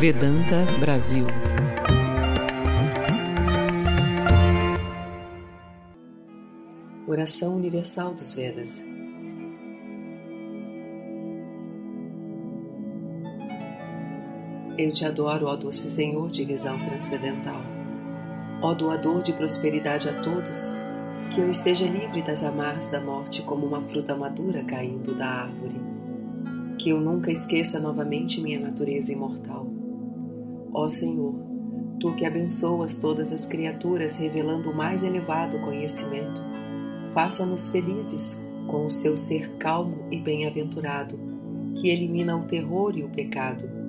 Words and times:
Vedanta 0.00 0.66
Brasil. 0.80 1.24
Oração 7.06 7.54
Universal 7.56 8.12
dos 8.12 8.34
Vedas. 8.34 8.84
Eu 14.76 14.92
te 14.92 15.06
adoro, 15.06 15.46
ó 15.46 15.54
doce 15.54 15.88
Senhor 15.88 16.26
de 16.26 16.44
visão 16.44 16.78
transcendental. 16.82 17.62
Ó 18.60 18.74
doador 18.74 19.22
de 19.22 19.32
prosperidade 19.32 20.08
a 20.08 20.22
todos, 20.22 20.72
que 21.32 21.40
eu 21.40 21.48
esteja 21.48 21.86
livre 21.86 22.20
das 22.20 22.42
amarras 22.42 22.90
da 22.90 23.00
morte 23.00 23.42
como 23.42 23.64
uma 23.64 23.80
fruta 23.80 24.16
madura 24.16 24.64
caindo 24.64 25.14
da 25.14 25.26
árvore. 25.26 25.80
Que 26.78 26.90
eu 26.90 27.00
nunca 27.00 27.30
esqueça 27.30 27.78
novamente 27.78 28.40
minha 28.40 28.58
natureza 28.58 29.12
imortal. 29.12 29.83
Ó 30.74 30.88
Senhor, 30.88 31.34
tu 32.00 32.12
que 32.14 32.26
abençoas 32.26 32.96
todas 32.96 33.32
as 33.32 33.46
criaturas 33.46 34.16
revelando 34.16 34.70
o 34.70 34.76
mais 34.76 35.02
elevado 35.02 35.60
conhecimento, 35.60 36.42
faça-nos 37.14 37.68
felizes 37.68 38.44
com 38.66 38.86
o 38.86 38.90
seu 38.90 39.16
ser 39.16 39.50
calmo 39.56 39.96
e 40.10 40.18
bem-aventurado, 40.18 41.18
que 41.74 41.88
elimina 41.88 42.36
o 42.36 42.44
terror 42.44 42.96
e 42.96 43.04
o 43.04 43.08
pecado 43.08 43.84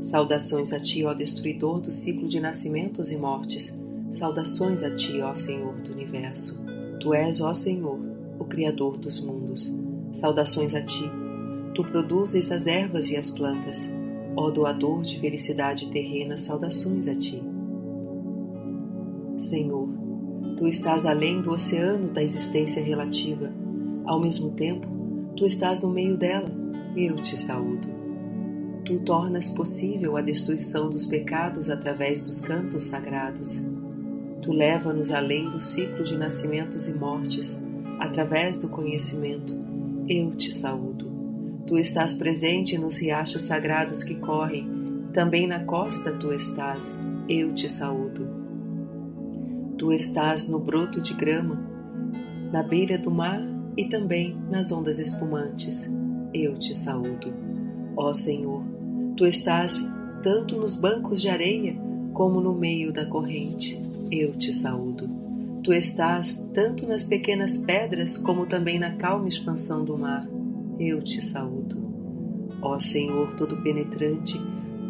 Saudações 0.00 0.72
a 0.72 0.78
ti, 0.78 1.04
ó 1.04 1.12
destruidor 1.12 1.80
do 1.80 1.90
ciclo 1.90 2.28
de 2.28 2.38
nascimentos 2.38 3.10
e 3.10 3.16
mortes. 3.16 3.78
Saudações 4.08 4.84
a 4.84 4.94
ti, 4.94 5.20
ó 5.20 5.34
Senhor 5.34 5.74
do 5.80 5.92
universo. 5.92 6.62
Tu 7.00 7.12
és, 7.12 7.40
ó 7.40 7.52
Senhor, 7.52 7.98
o 8.38 8.44
Criador 8.44 8.96
dos 8.96 9.18
mundos. 9.20 9.76
Saudações 10.12 10.74
a 10.74 10.82
ti. 10.82 11.10
Tu 11.74 11.82
produzes 11.82 12.52
as 12.52 12.68
ervas 12.68 13.10
e 13.10 13.16
as 13.16 13.30
plantas. 13.30 13.90
Ó 14.40 14.52
doador 14.52 15.02
de 15.02 15.18
felicidade 15.18 15.90
terrena, 15.90 16.36
saudações 16.38 17.08
a 17.08 17.14
ti. 17.16 17.42
Senhor, 19.36 19.88
tu 20.56 20.68
estás 20.68 21.04
além 21.04 21.42
do 21.42 21.50
oceano 21.50 22.12
da 22.12 22.22
existência 22.22 22.80
relativa. 22.80 23.52
Ao 24.04 24.20
mesmo 24.20 24.52
tempo, 24.52 24.86
tu 25.36 25.44
estás 25.44 25.82
no 25.82 25.90
meio 25.90 26.16
dela. 26.16 26.48
Eu 26.94 27.16
te 27.16 27.36
saúdo. 27.36 27.88
Tu 28.84 29.00
tornas 29.00 29.48
possível 29.48 30.16
a 30.16 30.20
destruição 30.20 30.88
dos 30.88 31.04
pecados 31.04 31.68
através 31.68 32.20
dos 32.20 32.40
cantos 32.40 32.84
sagrados. 32.84 33.66
Tu 34.40 34.52
leva-nos 34.52 35.10
além 35.10 35.50
do 35.50 35.58
ciclo 35.58 36.04
de 36.04 36.16
nascimentos 36.16 36.86
e 36.86 36.96
mortes, 36.96 37.60
através 37.98 38.56
do 38.60 38.68
conhecimento. 38.68 39.58
Eu 40.08 40.30
te 40.30 40.52
saúdo. 40.52 41.07
Tu 41.68 41.78
estás 41.78 42.14
presente 42.14 42.76
nos 42.76 42.98
riachos 42.98 43.42
sagrados 43.42 44.02
que 44.02 44.16
correm, 44.16 44.66
também 45.12 45.46
na 45.46 45.60
costa 45.60 46.10
tu 46.10 46.32
estás. 46.32 46.98
Eu 47.28 47.52
te 47.52 47.68
saúdo. 47.68 48.26
Tu 49.76 49.92
estás 49.92 50.48
no 50.48 50.58
broto 50.58 51.00
de 51.00 51.12
grama, 51.12 51.62
na 52.50 52.62
beira 52.62 52.98
do 52.98 53.10
mar 53.10 53.40
e 53.76 53.88
também 53.88 54.36
nas 54.50 54.72
ondas 54.72 54.98
espumantes. 54.98 55.92
Eu 56.32 56.58
te 56.58 56.74
saúdo. 56.74 57.34
Ó 57.96 58.12
Senhor, 58.12 58.64
Tu 59.18 59.26
estás 59.26 59.92
tanto 60.22 60.56
nos 60.56 60.76
bancos 60.76 61.20
de 61.20 61.28
areia 61.28 61.76
como 62.12 62.40
no 62.40 62.54
meio 62.54 62.92
da 62.92 63.04
corrente. 63.04 63.76
Eu 64.12 64.30
te 64.30 64.52
saúdo. 64.52 65.08
Tu 65.64 65.72
estás 65.72 66.48
tanto 66.54 66.86
nas 66.86 67.02
pequenas 67.02 67.56
pedras 67.56 68.16
como 68.16 68.46
também 68.46 68.78
na 68.78 68.92
calma 68.92 69.26
expansão 69.26 69.84
do 69.84 69.98
mar. 69.98 70.24
Eu 70.78 71.02
te 71.02 71.20
saúdo. 71.20 71.76
Ó 72.62 72.78
Senhor 72.78 73.34
Todo-Penetrante, 73.34 74.40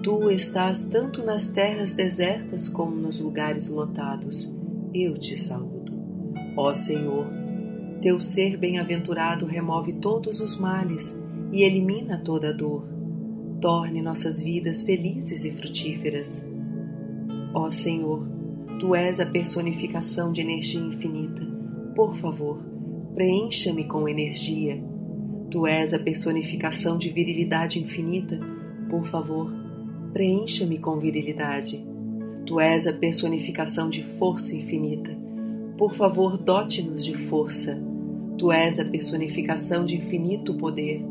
Tu 0.03 0.31
estás 0.31 0.87
tanto 0.87 1.25
nas 1.25 1.51
terras 1.51 1.95
desertas 1.95 2.69
como 2.69 2.95
nos 2.95 3.21
lugares 3.21 3.69
lotados. 3.69 4.55
Eu 4.95 5.15
te 5.15 5.37
saúdo. 5.37 5.93
Ó 6.57 6.73
Senhor, 6.73 7.27
Teu 8.01 8.21
ser 8.21 8.57
bem-aventurado 8.57 9.45
remove 9.45 9.95
todos 9.95 10.41
os 10.41 10.59
males 10.59 11.21
e 11.53 11.65
elimina 11.65 12.19
toda 12.19 12.51
a 12.51 12.53
dor 12.53 12.99
torne 13.61 14.01
nossas 14.01 14.41
vidas 14.41 14.83
felizes 14.83 15.45
e 15.45 15.53
frutíferas. 15.53 16.49
Ó 17.55 17.71
Senhor, 17.71 18.27
Tu 18.79 18.95
és 18.95 19.19
a 19.19 19.27
personificação 19.27 20.31
de 20.31 20.41
energia 20.41 20.81
infinita. 20.81 21.45
Por 21.97 22.15
favor, 22.15 22.63
preencha-me 23.15 23.85
com 23.85 24.09
energia. 24.09 24.81
Tu 25.51 25.67
és 25.67 25.95
a 25.95 25.99
personificação 25.99 26.99
de 26.99 27.09
virilidade 27.09 27.79
infinita. 27.79 28.39
Por 28.89 29.07
favor, 29.07 29.53
preencha-me 30.13 30.79
com 30.79 30.99
virilidade. 30.99 31.87
Tu 32.47 32.61
és 32.61 32.87
a 32.87 32.93
personificação 32.93 33.89
de 33.89 34.03
força 34.03 34.57
infinita. 34.57 35.17
Por 35.77 35.95
favor, 35.95 36.37
dote-nos 36.37 37.05
de 37.05 37.15
força. 37.15 37.81
Tu 38.37 38.53
és 38.53 38.79
a 38.79 38.85
personificação 38.85 39.85
de 39.85 39.97
infinito 39.97 40.55
poder 40.55 41.05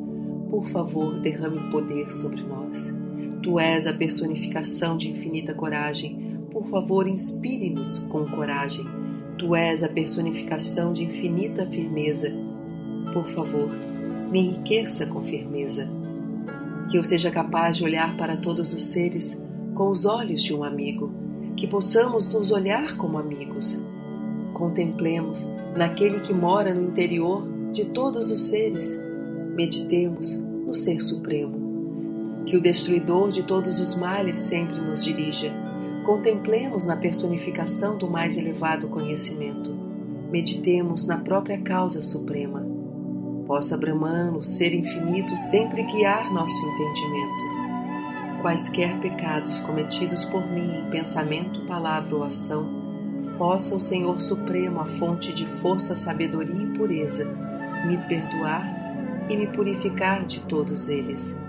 por 0.50 0.66
favor, 0.66 1.20
derrame 1.20 1.70
poder 1.70 2.10
sobre 2.10 2.42
nós. 2.44 2.94
Tu 3.44 3.60
és 3.60 3.86
a 3.86 3.94
personificação 3.94 4.98
de 4.98 5.10
infinita 5.10 5.54
coragem. 5.54 6.40
Por 6.52 6.68
favor, 6.70 7.08
inspire-nos 7.08 8.00
com 8.00 8.26
coragem. 8.26 8.86
Tu 9.38 9.54
és 9.56 9.84
a 9.84 9.90
personificação 9.90 10.94
de 10.94 11.04
infinita 11.04 11.66
firmeza. 11.66 12.32
Por 13.14 13.28
favor, 13.28 13.70
me 14.30 14.40
enriqueça 14.40 15.06
com 15.06 15.22
firmeza. 15.22 15.90
Que 16.90 16.98
eu 16.98 17.04
seja 17.04 17.32
capaz 17.32 17.78
de 17.78 17.84
olhar 17.84 18.16
para 18.18 18.38
todos 18.38 18.74
os 18.74 18.84
seres 18.84 19.42
com 19.74 19.90
os 19.90 20.06
olhos 20.06 20.44
de 20.44 20.54
um 20.54 20.64
amigo. 20.64 21.12
Que 21.56 21.68
possamos 21.68 22.30
nos 22.34 22.52
olhar 22.52 22.98
como 22.98 23.18
amigos. 23.18 23.84
Contemplemos 24.54 25.48
naquele 25.76 26.20
que 26.20 26.34
mora 26.34 26.74
no 26.74 26.82
interior 26.82 27.48
de 27.72 27.86
todos 27.86 28.32
os 28.32 28.40
seres 28.42 29.00
meditemos 29.56 30.36
no 30.36 30.74
Ser 30.74 31.02
Supremo. 31.02 32.44
Que 32.46 32.58
o 32.58 32.62
destruidor 32.62 33.30
de 33.30 33.44
todos 33.44 33.80
os 33.80 33.96
males 33.96 34.38
sempre 34.38 34.80
nos 34.80 35.04
dirija. 35.04 35.54
Contemplemos 36.06 36.86
na 36.86 36.96
personificação 36.96 37.98
do 37.98 38.10
mais 38.10 38.38
elevado 38.38 38.88
conhecimento. 38.88 39.76
Meditemos 40.32 41.06
na 41.06 41.18
própria 41.18 41.58
causa 41.60 42.02
suprema. 42.02 42.67
Possa 43.48 43.78
Brahman, 43.78 44.36
o 44.36 44.44
Ser 44.44 44.74
Infinito, 44.74 45.34
sempre 45.42 45.82
guiar 45.84 46.34
nosso 46.34 46.54
entendimento. 46.68 48.42
Quaisquer 48.42 49.00
pecados 49.00 49.62
cometidos 49.62 50.26
por 50.26 50.46
mim 50.52 50.80
em 50.80 50.90
pensamento, 50.90 51.62
palavra 51.62 52.14
ou 52.14 52.24
ação, 52.24 52.68
possa 53.38 53.74
o 53.74 53.80
Senhor 53.80 54.20
Supremo, 54.22 54.82
a 54.82 54.86
fonte 54.86 55.32
de 55.32 55.46
força, 55.46 55.96
sabedoria 55.96 56.62
e 56.62 56.78
pureza, 56.78 57.26
me 57.88 57.98
perdoar 58.10 59.26
e 59.30 59.38
me 59.38 59.48
purificar 59.48 60.26
de 60.26 60.44
todos 60.44 60.90
eles. 60.90 61.40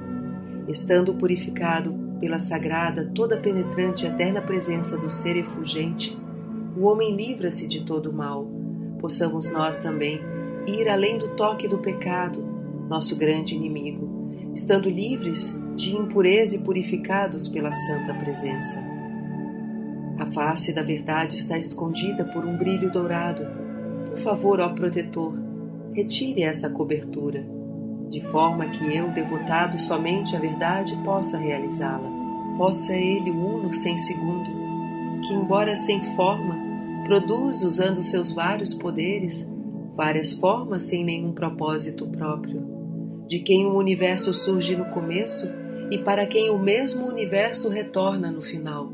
Estando 0.69 1.15
purificado 1.15 1.93
pela 2.21 2.39
sagrada, 2.39 3.11
toda 3.13 3.37
penetrante 3.37 4.05
e 4.05 4.09
eterna 4.09 4.41
presença 4.41 4.97
do 4.97 5.11
Ser 5.11 5.37
efulgente, 5.37 6.17
o 6.77 6.85
homem 6.85 7.17
livra-se 7.17 7.67
de 7.67 7.83
todo 7.83 8.11
o 8.11 8.15
mal. 8.15 8.47
Possamos 9.01 9.51
nós 9.51 9.81
também 9.81 10.38
ir 10.69 10.89
além 10.89 11.19
do 11.19 11.35
toque 11.37 11.67
do 11.67 11.79
pecado, 11.79 12.41
nosso 12.89 13.17
grande 13.17 13.55
inimigo, 13.55 14.53
estando 14.55 14.89
livres 14.89 15.61
de 15.77 15.95
impureza 15.95 16.57
e 16.57 16.61
purificados 16.61 17.49
pela 17.49 17.73
santa 17.73 18.15
presença. 18.15 18.85
A 20.19 20.27
face 20.27 20.73
da 20.73 20.83
verdade 20.83 21.37
está 21.37 21.57
escondida 21.57 22.25
por 22.25 22.45
um 22.45 22.57
brilho 22.57 22.91
dourado. 22.91 23.47
Por 24.11 24.19
favor, 24.19 24.61
ó 24.61 24.71
protetor, 24.71 25.35
retire 25.93 26.43
essa 26.43 26.69
cobertura 26.69 27.59
de 28.11 28.21
forma 28.23 28.67
que 28.67 28.97
eu, 28.97 29.11
devotado 29.11 29.79
somente 29.79 30.35
à 30.35 30.39
verdade, 30.39 30.97
possa 31.05 31.37
realizá-la. 31.37 32.09
Possa 32.57 32.95
ele, 32.95 33.31
o 33.31 33.57
uno 33.57 33.73
sem 33.73 33.97
segundo, 33.97 34.51
que, 35.23 35.35
embora 35.35 35.77
sem 35.77 36.03
forma, 36.17 36.57
produz 37.05 37.63
usando 37.63 38.03
seus 38.03 38.33
vários 38.33 38.73
poderes, 38.73 39.53
várias 39.99 40.33
formas 40.33 40.85
sem 40.85 41.05
nenhum 41.05 41.33
propósito 41.33 42.07
próprio, 42.07 42.63
de 43.27 43.41
quem 43.41 43.67
o 43.67 43.75
universo 43.75 44.33
surge 44.33 44.77
no 44.77 44.85
começo 44.85 45.53
e 45.91 45.99
para 45.99 46.25
quem 46.25 46.51
o 46.51 46.59
mesmo 46.59 47.09
universo 47.09 47.69
retorna 47.69 48.31
no 48.31 48.41
final. 48.41 48.93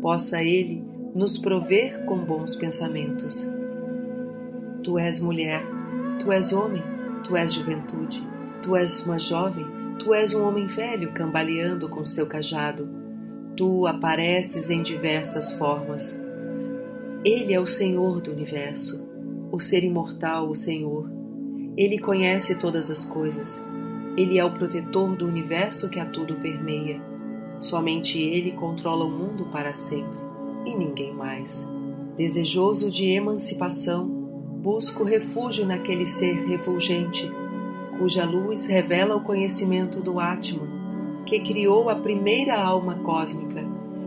Possa 0.00 0.40
ele 0.40 0.84
nos 1.12 1.36
prover 1.36 2.04
com 2.04 2.18
bons 2.18 2.54
pensamentos. 2.54 3.50
Tu 4.84 4.96
és 4.96 5.18
mulher, 5.18 5.60
tu 6.20 6.30
és 6.30 6.52
homem, 6.52 6.84
tu 7.24 7.36
és 7.36 7.52
juventude. 7.52 8.22
Tu 8.62 8.76
és 8.76 9.04
uma 9.04 9.18
jovem, 9.18 9.66
tu 9.98 10.14
és 10.14 10.34
um 10.34 10.46
homem 10.46 10.68
velho 10.68 11.12
cambaleando 11.12 11.88
com 11.88 12.06
seu 12.06 12.28
cajado. 12.28 12.88
Tu 13.56 13.88
apareces 13.88 14.70
em 14.70 14.82
diversas 14.82 15.52
formas. 15.54 16.20
Ele 17.24 17.52
é 17.52 17.58
o 17.58 17.66
Senhor 17.66 18.20
do 18.20 18.30
universo, 18.30 19.07
o 19.50 19.58
ser 19.58 19.84
imortal, 19.84 20.48
o 20.48 20.54
Senhor. 20.54 21.10
Ele 21.76 21.98
conhece 21.98 22.54
todas 22.56 22.90
as 22.90 23.04
coisas. 23.04 23.64
Ele 24.16 24.38
é 24.38 24.44
o 24.44 24.52
protetor 24.52 25.14
do 25.16 25.26
universo 25.26 25.88
que 25.88 26.00
a 26.00 26.06
tudo 26.06 26.36
permeia. 26.36 27.00
Somente 27.60 28.18
Ele 28.18 28.52
controla 28.52 29.04
o 29.04 29.10
mundo 29.10 29.46
para 29.46 29.72
sempre 29.72 30.18
e 30.66 30.74
ninguém 30.74 31.12
mais. 31.12 31.68
Desejoso 32.16 32.90
de 32.90 33.06
emancipação, 33.06 34.06
busco 34.06 35.04
refúgio 35.04 35.64
naquele 35.64 36.04
ser 36.04 36.34
refulgente, 36.46 37.30
cuja 37.98 38.24
luz 38.24 38.66
revela 38.66 39.16
o 39.16 39.22
conhecimento 39.22 40.00
do 40.00 40.18
Atman, 40.18 40.68
que 41.24 41.40
criou 41.40 41.88
a 41.88 41.94
primeira 41.94 42.56
alma 42.56 42.96
cósmica 42.96 43.64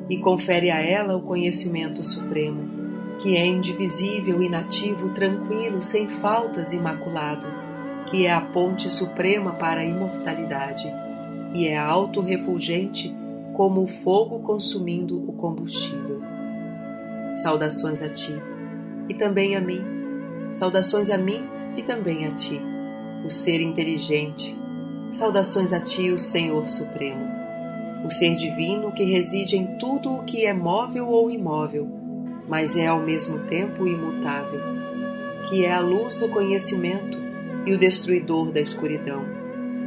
e 0.10 0.18
confere 0.18 0.70
a 0.70 0.80
ela 0.82 1.16
o 1.16 1.22
conhecimento 1.22 2.06
supremo, 2.06 2.81
que 3.21 3.38
é 3.38 3.45
indivisível, 3.45 4.41
inativo, 4.41 5.09
tranquilo, 5.09 5.81
sem 5.81 6.07
faltas, 6.07 6.73
imaculado, 6.73 7.45
que 8.07 8.25
é 8.25 8.33
a 8.33 8.41
ponte 8.41 8.89
suprema 8.89 9.51
para 9.51 9.81
a 9.81 9.85
imortalidade 9.85 10.91
e 11.53 11.68
é 11.68 11.77
auto-refulgente 11.77 13.15
como 13.53 13.83
o 13.83 13.88
fogo 13.88 14.39
consumindo 14.39 15.23
o 15.29 15.33
combustível. 15.33 16.21
Saudações 17.35 18.01
a 18.01 18.09
ti 18.09 18.33
e 19.07 19.13
também 19.13 19.56
a 19.56 19.62
mim. 19.62 19.83
Saudações 20.51 21.09
a 21.09 21.18
mim 21.18 21.44
e 21.77 21.83
também 21.83 22.25
a 22.25 22.31
ti, 22.31 22.59
o 23.23 23.29
ser 23.29 23.62
inteligente. 23.62 24.59
Saudações 25.12 25.71
a 25.73 25.79
ti, 25.79 26.09
o 26.09 26.18
Senhor 26.18 26.68
Supremo, 26.68 27.25
o 28.03 28.09
ser 28.09 28.35
divino 28.35 28.91
que 28.91 29.03
reside 29.03 29.57
em 29.57 29.77
tudo 29.77 30.13
o 30.15 30.23
que 30.23 30.45
é 30.45 30.53
móvel 30.53 31.07
ou 31.09 31.29
imóvel, 31.29 32.00
mas 32.48 32.76
é 32.76 32.88
ao 32.88 33.02
mesmo 33.02 33.40
tempo 33.46 33.88
imutável, 33.88 34.60
que 35.50 35.66
é 35.66 35.74
a 35.74 35.80
luz 35.80 36.18
do 36.18 36.30
conhecimento 36.30 37.18
e 37.66 37.74
o 37.74 37.78
destruidor 37.78 38.52
da 38.52 38.60
escuridão. 38.60 39.26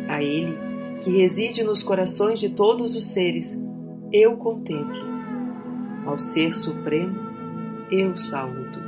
A 0.09 0.23
Ele, 0.23 0.59
que 1.01 1.11
reside 1.11 1.63
nos 1.63 1.83
corações 1.83 2.39
de 2.39 2.51
todos 2.51 2.95
os 2.95 3.13
seres, 3.13 3.63
eu 4.13 4.37
contemplo. 4.37 5.03
Ao 6.07 6.19
Ser 6.19 6.53
Supremo, 6.53 7.19
eu 7.91 8.17
saúdo. 8.17 8.84